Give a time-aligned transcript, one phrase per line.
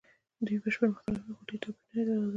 [0.45, 2.29] دوی بشپړ مختلف نه وو؛ خو ډېر توپیرونه یې درلودل.